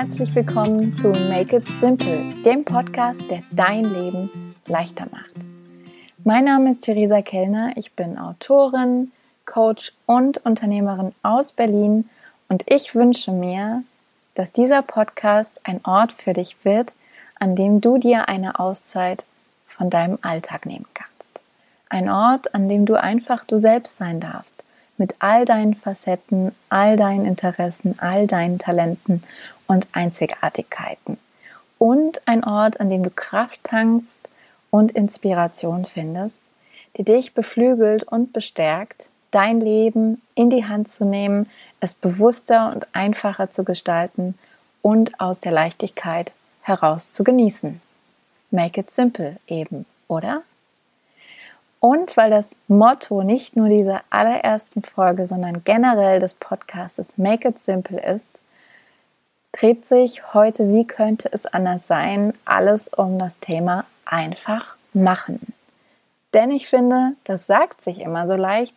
[0.00, 5.34] herzlich willkommen zu Make It Simple, dem Podcast, der dein Leben leichter macht.
[6.24, 9.12] Mein Name ist Theresa Kellner, ich bin Autorin,
[9.44, 12.08] Coach und Unternehmerin aus Berlin
[12.48, 13.82] und ich wünsche mir,
[14.36, 16.94] dass dieser Podcast ein Ort für dich wird,
[17.38, 19.26] an dem du dir eine Auszeit
[19.68, 21.40] von deinem Alltag nehmen kannst.
[21.90, 24.64] Ein Ort, an dem du einfach du selbst sein darfst
[25.00, 29.24] mit all deinen Facetten, all deinen Interessen, all deinen Talenten
[29.66, 31.18] und Einzigartigkeiten.
[31.78, 34.20] Und ein Ort, an dem du Kraft tankst
[34.68, 36.42] und Inspiration findest,
[36.98, 41.48] die dich beflügelt und bestärkt, dein Leben in die Hand zu nehmen,
[41.80, 44.34] es bewusster und einfacher zu gestalten
[44.82, 47.80] und aus der Leichtigkeit heraus zu genießen.
[48.50, 50.42] Make it simple eben, oder?
[51.80, 57.58] Und weil das Motto nicht nur dieser allerersten Folge, sondern generell des Podcasts Make It
[57.58, 58.40] Simple ist,
[59.52, 65.54] dreht sich heute, wie könnte es anders sein, alles um das Thema einfach machen.
[66.34, 68.76] Denn ich finde, das sagt sich immer so leicht,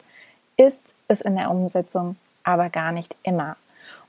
[0.55, 3.57] ist es in der Umsetzung aber gar nicht immer.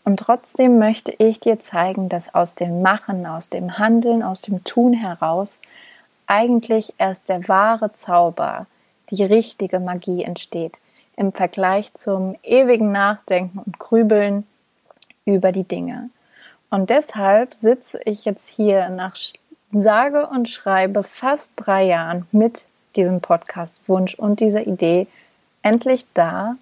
[0.04, 4.62] Und trotzdem möchte ich dir zeigen, dass aus dem Machen, aus dem Handeln, aus dem
[4.64, 5.58] Tun heraus
[6.26, 8.66] eigentlich erst der wahre Zauber,
[9.14, 10.78] die richtige Magie entsteht
[11.16, 14.46] im Vergleich zum ewigen Nachdenken und Grübeln
[15.24, 16.10] über die Dinge.
[16.70, 19.16] Und deshalb sitze ich jetzt hier nach
[19.72, 25.06] sage und schreibe fast drei Jahren mit diesem Podcast-Wunsch und dieser Idee
[25.62, 26.56] endlich da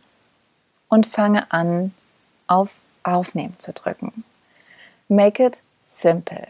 [0.88, 1.94] und fange an,
[2.46, 4.24] auf Aufnehmen zu drücken.
[5.08, 6.46] Make it simple.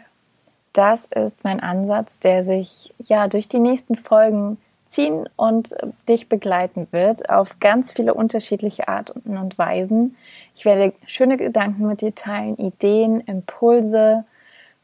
[0.72, 4.58] Das ist mein Ansatz, der sich ja durch die nächsten Folgen
[4.92, 10.16] ziehen und äh, dich begleiten wird auf ganz viele unterschiedliche Arten und Weisen.
[10.54, 14.24] Ich werde schöne Gedanken mit dir teilen, Ideen, Impulse,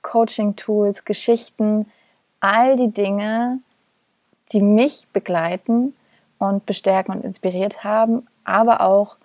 [0.02, 1.86] Coaching-Tools, Geschichten,
[2.40, 3.58] all die Dinge,
[4.52, 5.94] die mich begleiten
[6.38, 9.16] und bestärken und inspiriert haben, aber auch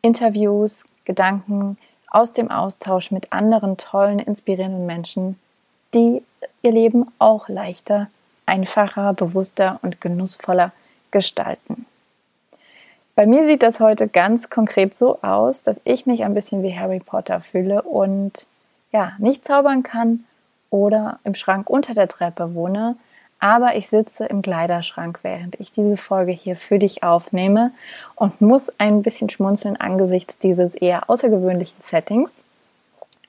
[0.00, 1.76] Interviews, Gedanken
[2.10, 5.38] aus dem Austausch mit anderen tollen, inspirierenden Menschen,
[5.94, 6.22] die
[6.62, 8.08] ihr Leben auch leichter
[8.46, 10.72] einfacher, bewusster und genussvoller
[11.10, 11.86] gestalten.
[13.14, 16.76] Bei mir sieht das heute ganz konkret so aus, dass ich mich ein bisschen wie
[16.76, 18.46] Harry Potter fühle und
[18.90, 20.24] ja, nicht zaubern kann
[20.70, 22.96] oder im Schrank unter der Treppe wohne,
[23.38, 27.72] aber ich sitze im Kleiderschrank, während ich diese Folge hier für dich aufnehme
[28.14, 32.40] und muss ein bisschen schmunzeln angesichts dieses eher außergewöhnlichen Settings.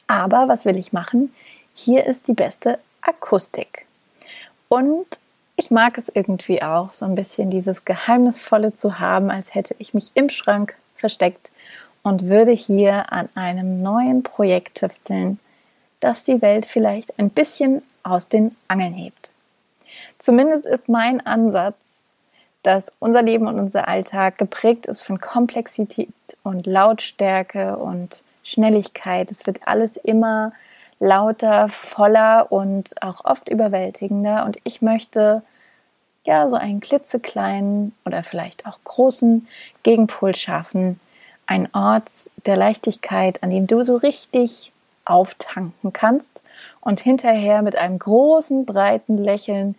[0.05, 1.33] Aber was will ich machen?
[1.73, 3.87] Hier ist die beste Akustik.
[4.73, 5.05] Und
[5.55, 9.93] ich mag es irgendwie auch, so ein bisschen dieses Geheimnisvolle zu haben, als hätte ich
[9.93, 11.51] mich im Schrank versteckt
[12.01, 15.37] und würde hier an einem neuen Projekt tüfteln,
[15.99, 19.29] das die Welt vielleicht ein bisschen aus den Angeln hebt.
[20.17, 21.75] Zumindest ist mein Ansatz,
[22.63, 26.09] dass unser Leben und unser Alltag geprägt ist von Komplexität
[26.41, 29.29] und Lautstärke und Schnelligkeit.
[29.29, 30.51] Es wird alles immer
[30.99, 34.45] lauter, voller und auch oft überwältigender.
[34.45, 35.43] Und ich möchte
[36.25, 39.47] ja so einen klitzekleinen oder vielleicht auch großen
[39.83, 40.99] Gegenpol schaffen.
[41.45, 42.09] Ein Ort
[42.45, 44.71] der Leichtigkeit, an dem du so richtig
[45.05, 46.41] auftanken kannst
[46.79, 49.75] und hinterher mit einem großen, breiten Lächeln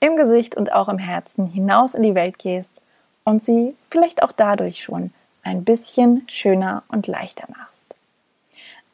[0.00, 2.80] im Gesicht und auch im Herzen hinaus in die Welt gehst
[3.24, 5.12] und sie vielleicht auch dadurch schon
[5.42, 7.77] ein bisschen schöner und leichter machst.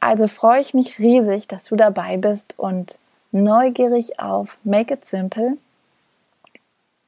[0.05, 2.99] Also freue ich mich riesig, dass du dabei bist und
[3.33, 5.57] neugierig auf Make It Simple.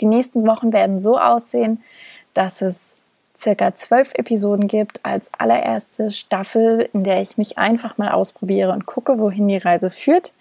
[0.01, 1.85] Die nächsten Wochen werden so aussehen,
[2.33, 2.95] dass es
[3.37, 8.87] circa zwölf Episoden gibt als allererste Staffel, in der ich mich einfach mal ausprobiere und
[8.87, 10.33] gucke, wohin die Reise führt.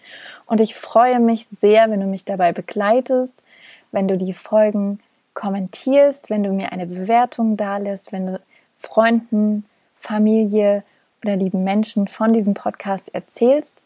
[0.45, 3.43] Und ich freue mich sehr, wenn du mich dabei begleitest,
[3.91, 5.01] wenn du die Folgen
[5.33, 8.39] kommentierst, wenn du mir eine Bewertung dalässt, wenn du
[8.79, 9.65] Freunden,
[9.97, 10.83] Familie,
[11.25, 13.81] oder lieben Menschen von diesem Podcast erzählst.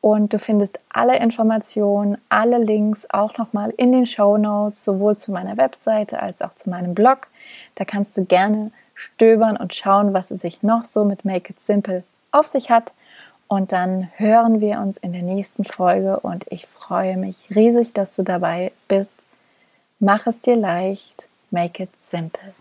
[0.00, 5.32] Und du findest alle Informationen, alle Links auch nochmal in den Show Notes, sowohl zu
[5.32, 7.28] meiner Webseite als auch zu meinem Blog.
[7.74, 11.60] Da kannst du gerne stöbern und schauen, was es sich noch so mit Make It
[11.60, 12.92] Simple auf sich hat.
[13.48, 18.14] Und dann hören wir uns in der nächsten Folge und ich freue mich riesig, dass
[18.14, 19.12] du dabei bist.
[20.00, 22.52] Mach es dir leicht, make it simple.